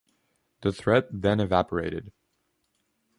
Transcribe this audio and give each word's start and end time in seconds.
The 0.61 0.71
threat 0.71 1.09
then 1.11 1.39
evaporated. 1.39 2.11